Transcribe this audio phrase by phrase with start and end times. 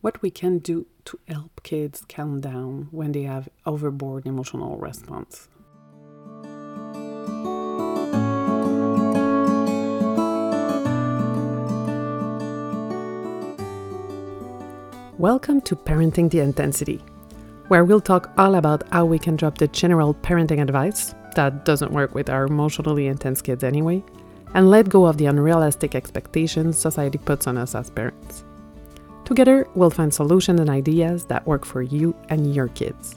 [0.00, 5.48] what we can do to help kids calm down when they have overboard emotional response.
[15.18, 17.04] Welcome to Parenting the Intensity,
[17.68, 21.92] where we'll talk all about how we can drop the general parenting advice that doesn't
[21.92, 24.02] work with our emotionally intense kids anyway,
[24.54, 28.44] and let go of the unrealistic expectations society puts on us as parents.
[29.30, 33.14] Together, we'll find solutions and ideas that work for you and your kids.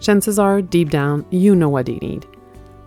[0.00, 2.26] Chances are, deep down, you know what they need.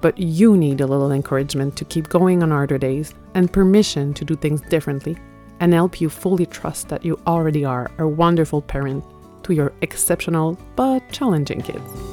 [0.01, 4.25] But you need a little encouragement to keep going on harder days and permission to
[4.25, 5.15] do things differently
[5.59, 9.05] and help you fully trust that you already are a wonderful parent
[9.43, 12.06] to your exceptional but challenging kids.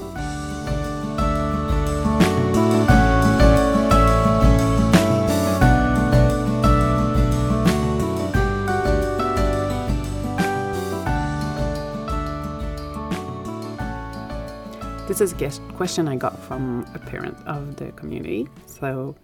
[15.15, 18.49] This is a question I got from a parent of the community.
[18.67, 19.15] So,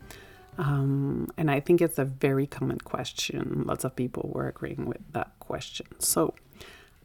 [0.57, 3.65] um, and I think it's a very common question.
[3.67, 5.89] Lots of people were agreeing with that question.
[5.99, 6.35] So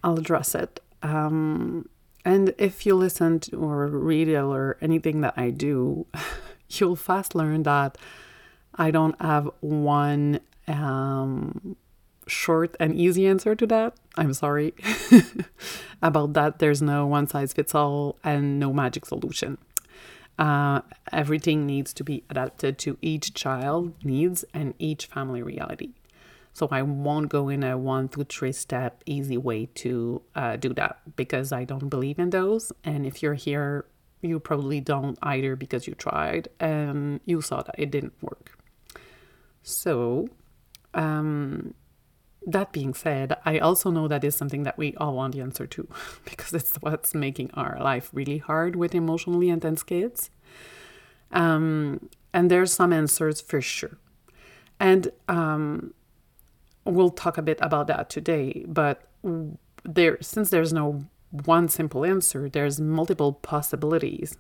[0.04, 0.82] I'll address it.
[1.02, 1.90] Um,
[2.26, 6.06] and if you listen to or read it or anything that I do,
[6.70, 7.98] you'll fast learn that
[8.76, 11.76] I don't have one um,
[12.28, 13.94] short and easy answer to that.
[14.18, 14.74] I'm sorry.
[16.02, 19.58] About that, there's no one size fits all and no magic solution.
[20.38, 20.82] Uh,
[21.14, 25.94] everything needs to be adapted to each child needs and each family reality.
[26.54, 30.74] So I won't go in a one, two, three step easy way to uh, do
[30.76, 32.72] that because I don't believe in those.
[32.84, 33.86] And if you're here,
[34.22, 38.58] you probably don't either because you tried and you saw that it didn't work.
[39.64, 40.30] So,
[40.94, 41.45] um,
[42.46, 45.66] that being said, I also know that is something that we all want the answer
[45.68, 45.88] to
[46.26, 50.30] because it's what's making our life really hard with emotionally intense kids.
[51.32, 53.98] Um, and there's some answers for sure.
[54.80, 55.94] And um,
[56.86, 58.66] we'll talk a bit about that today.
[58.68, 59.08] But
[59.84, 64.38] there, since there's no one simple answer, there's multiple possibilities.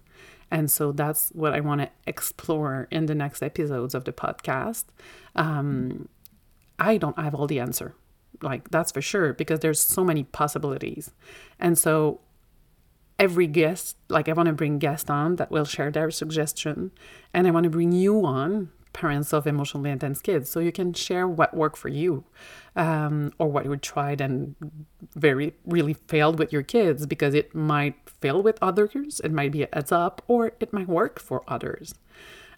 [0.51, 4.85] And so that's what I want to explore in the next episodes of the podcast.
[5.35, 6.07] Um,
[6.79, 7.95] I don't have all the answer.
[8.41, 11.11] Like that's for sure because there's so many possibilities.
[11.59, 12.21] And so
[13.17, 16.91] every guest, like I want to bring guests on that will share their suggestion
[17.33, 20.93] and I want to bring you on parents of emotionally intense kids so you can
[20.93, 22.23] share what worked for you
[22.77, 24.55] um, or what you tried and
[25.15, 29.63] very really failed with your kids because it might fail with others it might be
[29.63, 31.93] a heads up or it might work for others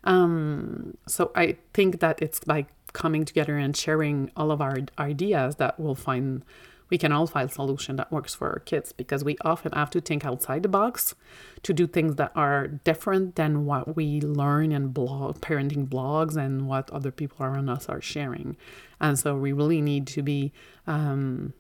[0.04, 2.68] um, so i think that it's like
[2.98, 6.44] coming together and sharing all of our ideas that we'll find
[6.90, 9.90] we can all find a solution that works for our kids because we often have
[9.92, 11.14] to think outside the box
[11.62, 16.66] to do things that are different than what we learn in blog parenting blogs and
[16.68, 18.56] what other people around us are sharing.
[19.02, 20.54] And so we really need to be
[20.88, 21.54] um,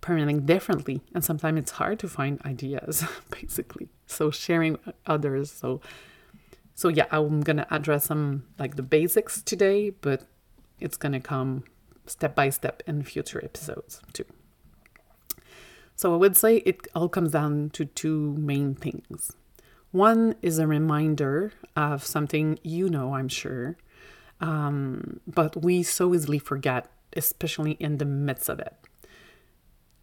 [0.00, 3.90] parenting differently and sometimes it's hard to find ideas basically.
[4.06, 5.82] So sharing others so
[6.76, 10.26] so yeah i'm gonna address some like the basics today but
[10.80, 11.64] it's going to come
[12.06, 14.26] step by step in future episodes too.
[15.96, 19.32] So I would say it all comes down to two main things.
[19.92, 23.76] One is a reminder of something you know, I'm sure,
[24.40, 28.74] um, but we so easily forget, especially in the midst of it.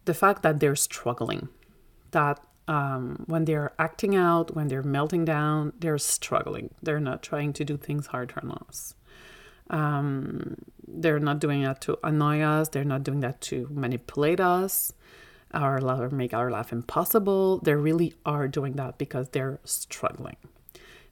[0.06, 1.48] The fact that they're struggling,
[2.12, 6.70] that um, when they're acting out, when they're melting down, they're struggling.
[6.82, 8.94] They're not trying to do things hard on us.
[9.72, 10.56] Um,
[10.86, 12.68] they're not doing that to annoy us.
[12.68, 14.92] They're not doing that to manipulate us
[15.54, 17.58] or make our life impossible.
[17.58, 20.36] They really are doing that because they're struggling.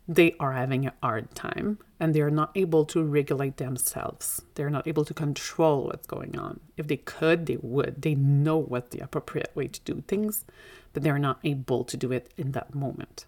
[0.06, 4.42] They are having a hard time and they're not able to regulate themselves.
[4.54, 6.60] They're not able to control what's going on.
[6.76, 8.02] If they could, they would.
[8.02, 10.44] They know what the appropriate way to do things,
[10.92, 13.26] but they're not able to do it in that moment.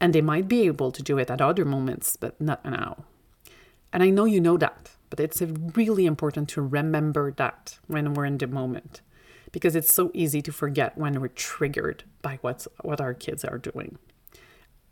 [0.00, 3.04] And they might be able to do it at other moments, but not now.
[3.92, 8.26] And I know you know that, but it's really important to remember that when we're
[8.26, 9.00] in the moment
[9.52, 13.58] because it's so easy to forget when we're triggered by what's what our kids are
[13.58, 13.98] doing.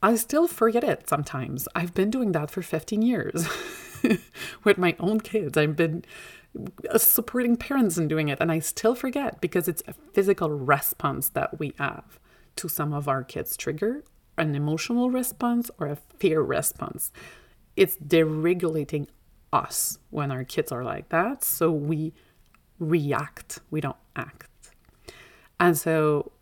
[0.03, 1.67] I still forget it sometimes.
[1.75, 3.47] I've been doing that for 15 years
[4.65, 5.57] with my own kids.
[5.57, 6.05] I've been
[6.91, 11.29] uh, supporting parents in doing it and I still forget because it's a physical response
[11.31, 12.19] that we have
[12.57, 14.05] to some of our kids trigger,
[14.39, 17.11] an emotional response or a fear response
[17.77, 19.09] it's deregulating
[19.53, 21.45] us when our kids are like that.
[21.45, 22.13] So we
[22.79, 24.49] react, we don't act.
[25.61, 26.33] And so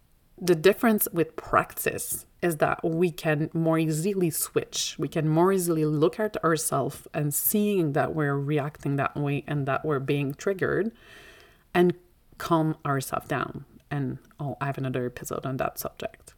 [0.41, 4.97] the difference with practice is that we can more easily switch.
[4.99, 9.67] We can more easily look at ourselves and seeing that we're reacting that way and
[9.67, 10.91] that we're being triggered
[11.73, 11.95] and
[12.39, 13.65] calm ourselves down.
[13.91, 16.35] And oh, I'll have another episode on that subject.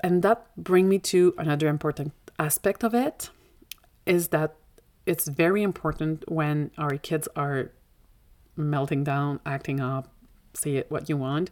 [0.00, 3.30] And that bring me to another important aspect of it
[4.06, 4.54] is that
[5.06, 7.72] it's very important when our kids are
[8.56, 10.12] melting down, acting up,
[10.54, 11.50] say it what you want,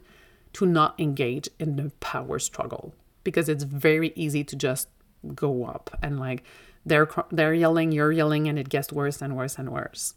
[0.53, 2.93] to not engage in the power struggle
[3.23, 4.87] because it's very easy to just
[5.35, 6.43] go up and like
[6.85, 10.13] they're they're yelling, you're yelling, and it gets worse and worse and worse.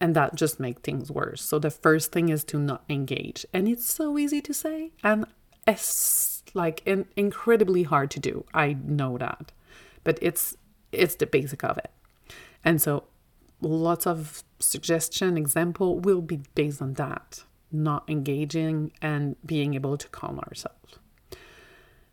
[0.00, 1.42] And that just makes things worse.
[1.42, 5.26] So the first thing is to not engage, and it's so easy to say, and
[5.66, 8.44] it's like in, incredibly hard to do.
[8.52, 9.52] I know that,
[10.08, 10.56] but it's
[10.90, 11.90] it's the basic of it.
[12.64, 13.04] And so
[13.60, 20.08] lots of suggestion example will be based on that not engaging and being able to
[20.08, 20.98] calm ourselves.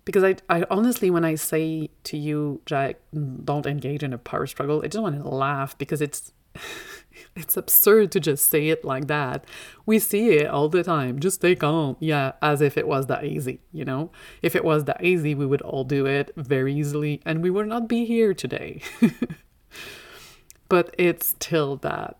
[0.03, 2.97] Because I, I honestly, when I say to you, Jack,
[3.45, 6.33] don't engage in a power struggle, I just want to laugh because it's
[7.35, 9.45] it's absurd to just say it like that.
[9.85, 11.19] We see it all the time.
[11.19, 11.97] Just stay calm.
[11.99, 14.11] Yeah, as if it was that easy, you know?
[14.41, 17.67] If it was that easy, we would all do it very easily and we would
[17.67, 18.81] not be here today.
[20.69, 22.17] but it's still that.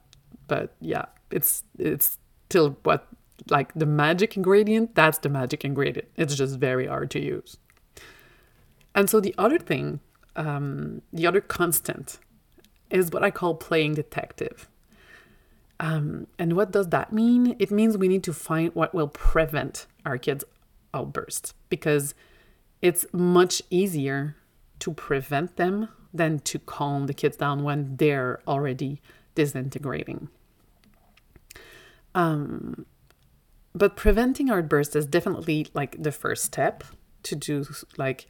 [0.47, 2.17] But yeah, it's it's
[2.47, 3.07] still what
[3.49, 6.07] like the magic ingredient, that's the magic ingredient.
[6.15, 7.57] It's just very hard to use.
[8.93, 9.99] And so the other thing,
[10.35, 12.19] um, the other constant
[12.89, 14.67] is what I call playing detective.
[15.79, 17.55] Um, and what does that mean?
[17.59, 20.45] It means we need to find what will prevent our kids'
[20.93, 22.13] outbursts because
[22.81, 24.35] it's much easier
[24.79, 29.01] to prevent them than to calm the kids down when they're already
[29.35, 30.29] disintegrating.
[32.13, 32.85] Um,
[33.73, 36.85] but preventing outbursts is definitely like the first step
[37.23, 37.65] to do
[37.97, 38.27] like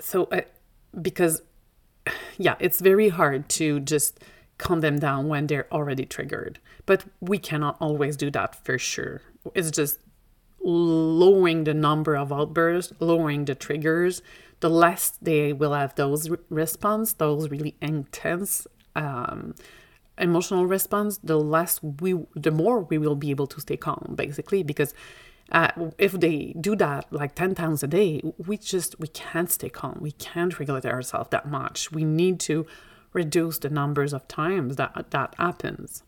[0.00, 0.40] so uh,
[1.00, 1.42] because
[2.38, 4.20] yeah it's very hard to just
[4.58, 6.60] calm them down when they're already triggered.
[6.86, 9.22] But we cannot always do that for sure.
[9.54, 9.98] It's just
[10.62, 14.22] lowering the number of outbursts lowering the triggers.
[14.60, 18.66] The less they will have those re- response those really intense
[18.96, 19.54] um,
[20.18, 24.62] emotional response, the less we, the more we will be able to stay calm, basically,
[24.62, 24.94] because
[25.52, 29.68] uh, if they do that like 10 times a day, we just, we can't stay
[29.68, 29.98] calm.
[30.00, 31.92] We can't regulate ourselves that much.
[31.92, 32.66] We need to
[33.12, 36.02] reduce the numbers of times that that happens.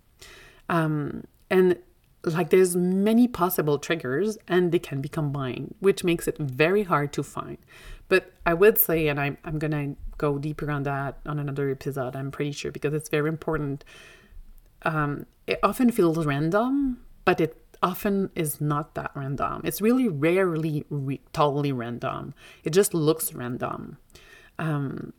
[0.69, 1.79] Um, and
[2.25, 7.13] like there's many possible triggers and they can be combined, which makes it very hard
[7.13, 7.59] to find.
[8.09, 12.17] But I would say, and I'm, I'm to go deeper on that on another episode,
[12.17, 13.85] I'm pretty sure, because it's very important.
[14.83, 19.63] Um, it often feels random, but it often is not that random.
[19.65, 22.35] It's really rarely re- totally random.
[22.65, 23.99] It just looks random.
[24.59, 25.13] Um,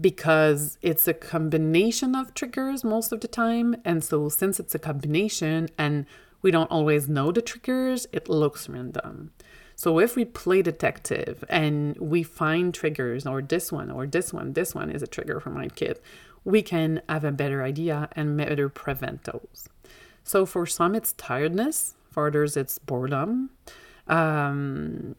[0.00, 3.74] because it's a combination of triggers most of the time.
[3.84, 6.06] And so, since it's a combination and
[6.42, 9.32] we don't always know the triggers, it looks random.
[9.80, 14.52] So if we play detective and we find triggers, or this one, or this one,
[14.52, 15.98] this one is a trigger for my kid,
[16.44, 19.70] we can have a better idea and better prevent those.
[20.24, 21.94] So for some, it's tiredness.
[22.10, 23.50] For others, it's boredom.
[24.08, 25.14] Um,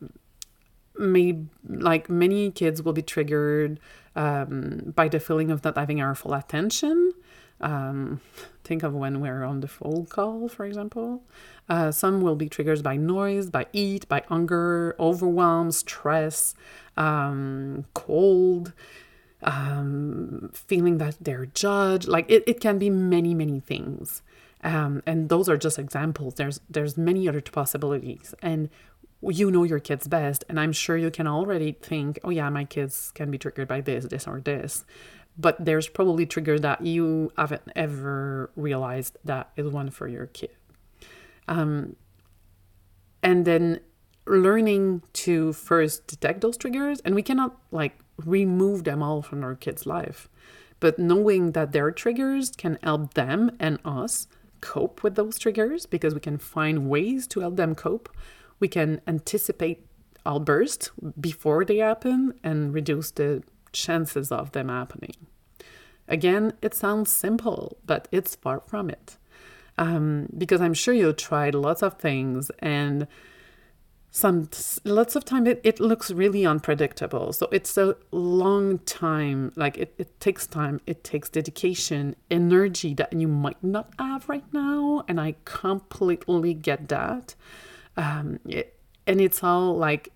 [0.98, 3.80] may like many kids will be triggered
[4.16, 7.14] um, by the feeling of not having our full attention.
[7.62, 8.22] Um,
[8.64, 11.24] think of when we're on the phone call, for example.
[11.70, 16.56] Uh, some will be triggered by noise, by heat, by hunger, overwhelm, stress,
[16.98, 18.74] um, cold,
[19.44, 22.08] um, feeling that they're judged.
[22.08, 24.24] Like it, it can be many, many things.
[24.64, 26.36] Um, and those are just examples.
[26.36, 28.36] There's there's many other possibilities.
[28.42, 28.70] And
[29.24, 30.44] you know your kids best.
[30.50, 33.82] And I'm sure you can already think, oh yeah, my kids can be triggered by
[33.82, 34.84] this, this, or this
[35.38, 40.52] but there's probably triggers that you haven't ever realized that is one for your kid.
[41.48, 41.96] Um,
[43.24, 43.80] and then
[44.26, 49.56] learning to first detect those triggers, and we cannot like remove them all from our
[49.56, 50.30] kid's life,
[50.80, 54.28] but knowing that their triggers can help them and us
[54.62, 58.10] cope with those triggers because we can find ways to help them cope.
[58.60, 59.86] We can anticipate
[60.26, 65.16] outbursts before they happen and reduce the chances of them happening.
[66.08, 69.18] Again, it sounds simple, but it's far from it.
[69.78, 73.08] Um, because I'm sure you tried lots of things and
[74.14, 74.50] some
[74.84, 77.32] lots of time it, it looks really unpredictable.
[77.32, 83.14] So it's a long time like it, it takes time it takes dedication energy that
[83.14, 87.36] you might not have right now and i completely get that.
[87.96, 88.78] Um, it,
[89.08, 90.10] and it's all like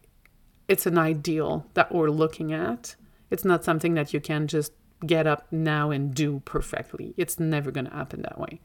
[0.67, 2.95] it's an ideal that we're looking at.
[3.31, 4.73] It's not something that you can just
[5.05, 7.13] get up now and do perfectly.
[7.17, 8.59] It's never going to happen that way.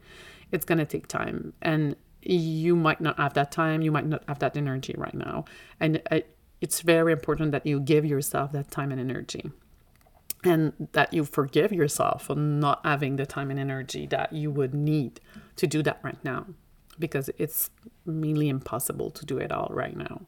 [0.51, 1.53] It's going to take time.
[1.61, 5.45] And you might not have that time, you might not have that energy right now.
[5.79, 6.01] And
[6.61, 9.51] it's very important that you give yourself that time and energy.
[10.43, 14.73] And that you forgive yourself for not having the time and energy that you would
[14.73, 15.21] need
[15.57, 16.47] to do that right now,
[16.97, 17.69] because it's
[18.05, 20.21] really impossible to do it all right now.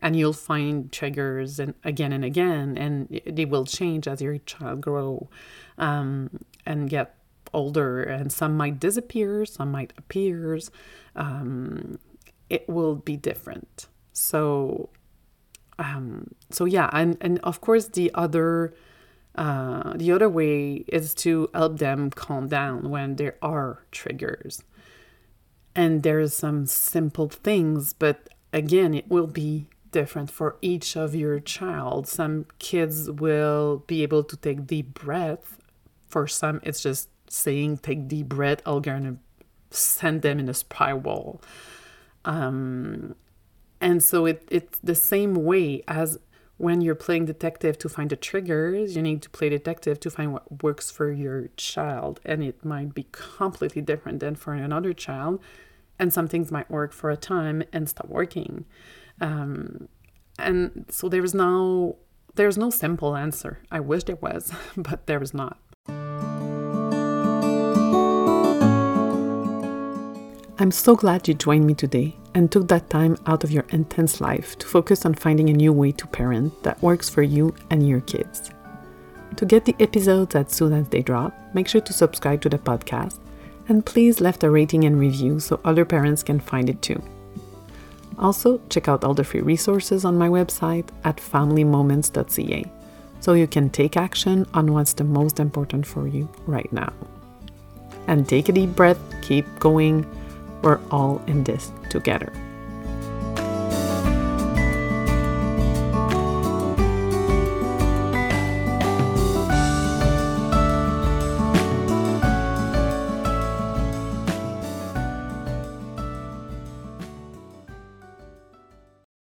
[0.00, 4.80] And you'll find triggers and again and again, and they will change as your child
[4.80, 5.28] grow
[5.76, 6.30] um,
[6.64, 7.16] and get
[7.52, 10.58] older, and some might disappear, some might appear.
[11.16, 11.98] Um,
[12.48, 13.86] it will be different.
[14.12, 14.90] So,
[15.78, 18.74] um, so yeah, and and of course the other.
[19.34, 24.64] Uh, the other way is to help them calm down when there are triggers.
[25.76, 31.38] And there's some simple things, but again, it will be different for each of your
[31.40, 32.08] child.
[32.08, 35.58] Some kids will be able to take deep breath.
[36.08, 39.16] For some, it's just saying take deep breath are gonna
[39.70, 41.40] send them in a spiral
[42.24, 43.14] um,
[43.80, 46.18] and so it, it's the same way as
[46.58, 50.32] when you're playing detective to find the triggers you need to play detective to find
[50.32, 52.20] what works for your child.
[52.24, 55.40] And it might be completely different than for another child.
[55.98, 58.66] And some things might work for a time and stop working.
[59.20, 59.88] Um,
[60.38, 61.96] and so there's no
[62.34, 63.60] there's no simple answer.
[63.70, 65.58] I wish there was but there is not
[70.60, 74.20] I'm so glad you joined me today and took that time out of your intense
[74.20, 77.88] life to focus on finding a new way to parent that works for you and
[77.88, 78.50] your kids.
[79.36, 82.58] To get the episodes as soon as they drop, make sure to subscribe to the
[82.58, 83.20] podcast
[83.68, 87.00] and please left a rating and review so other parents can find it too.
[88.18, 92.64] Also, check out all the free resources on my website at familymoments.ca
[93.20, 96.92] so you can take action on what's the most important for you right now.
[98.08, 100.04] And take a deep breath, keep going
[100.62, 102.32] we're all in this together.